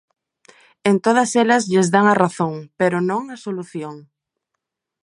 En 0.89 0.95
todas 1.05 1.29
elas 1.43 1.63
lles 1.71 1.87
dan 1.93 2.05
"a 2.09 2.15
razón", 2.23 2.53
pero 2.79 2.97
non 3.09 3.23
a 3.35 3.37
solución. 3.45 3.95